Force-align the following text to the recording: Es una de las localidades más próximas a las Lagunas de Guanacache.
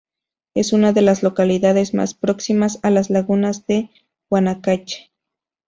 Es 0.55 0.73
una 0.73 0.93
de 0.93 1.03
las 1.03 1.21
localidades 1.21 1.93
más 1.93 2.15
próximas 2.15 2.79
a 2.81 2.89
las 2.89 3.11
Lagunas 3.11 3.67
de 3.67 3.91
Guanacache. 4.31 5.11